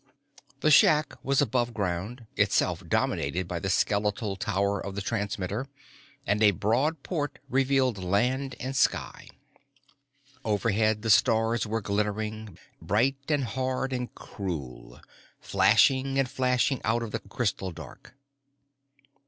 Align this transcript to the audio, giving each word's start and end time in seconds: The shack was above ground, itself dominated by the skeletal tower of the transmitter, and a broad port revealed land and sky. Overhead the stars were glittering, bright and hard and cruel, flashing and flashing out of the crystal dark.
The 0.61 0.71
shack 0.71 1.13
was 1.23 1.43
above 1.43 1.75
ground, 1.75 2.25
itself 2.35 2.81
dominated 2.89 3.47
by 3.47 3.59
the 3.59 3.69
skeletal 3.69 4.35
tower 4.35 4.83
of 4.83 4.95
the 4.95 5.01
transmitter, 5.03 5.67
and 6.25 6.41
a 6.41 6.49
broad 6.57 7.03
port 7.03 7.37
revealed 7.47 7.99
land 8.03 8.55
and 8.59 8.75
sky. 8.75 9.27
Overhead 10.43 11.03
the 11.03 11.11
stars 11.11 11.67
were 11.67 11.81
glittering, 11.81 12.57
bright 12.81 13.17
and 13.29 13.43
hard 13.43 13.93
and 13.93 14.11
cruel, 14.15 14.99
flashing 15.39 16.17
and 16.17 16.27
flashing 16.27 16.81
out 16.83 17.03
of 17.03 17.11
the 17.11 17.19
crystal 17.19 17.69
dark. 17.69 18.15